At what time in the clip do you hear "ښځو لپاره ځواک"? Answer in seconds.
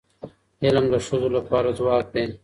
1.05-2.05